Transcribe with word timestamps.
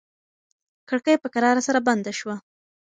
کړکۍ 0.89 1.15
په 1.21 1.27
کراره 1.33 1.61
سره 1.67 1.79
بنده 1.87 2.11
شوه. 2.19 2.35